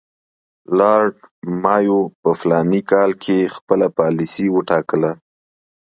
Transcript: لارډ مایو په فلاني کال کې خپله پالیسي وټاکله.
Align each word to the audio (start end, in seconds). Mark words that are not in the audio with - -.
لارډ 0.79 1.15
مایو 1.63 1.99
په 2.21 2.29
فلاني 2.39 2.81
کال 2.91 3.11
کې 3.23 3.51
خپله 3.55 3.87
پالیسي 3.99 4.47
وټاکله. 4.51 5.11